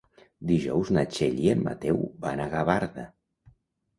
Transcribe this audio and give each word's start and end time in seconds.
Dijous 0.51 0.89
na 0.95 1.03
Txell 1.11 1.35
i 1.43 1.51
en 1.51 1.61
Mateu 1.67 2.01
van 2.25 2.41
a 2.45 2.47
Gavarda. 2.53 3.03